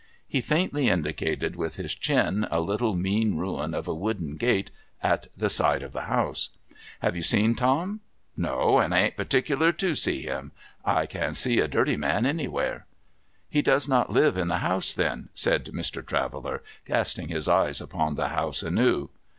[0.27, 4.71] He faintly indicated with his chin a little mean ruin of a wooden gate
[5.03, 6.49] at the side of the house.
[6.73, 10.53] ■' Have you seen Tom?'* No, and I ain't partickler to see him.
[10.83, 12.87] I can see a dirty man anywhere.''
[13.51, 16.03] He does not live in the house, then?' said Mr.
[16.03, 19.11] Traveller, casting his eyes upon the house anew.